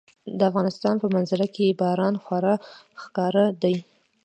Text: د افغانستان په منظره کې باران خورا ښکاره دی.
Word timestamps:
د 0.37 0.39
افغانستان 0.49 0.95
په 1.03 1.07
منظره 1.15 1.47
کې 1.55 1.77
باران 1.81 2.15
خورا 2.23 2.55
ښکاره 3.01 3.45
دی. 3.61 3.75